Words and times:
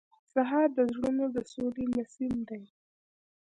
سهار 0.33 0.67
د 0.77 0.79
زړونو 0.91 1.25
د 1.35 1.37
سولې 1.51 1.85
نسیم 1.95 2.35
دی. 2.49 2.63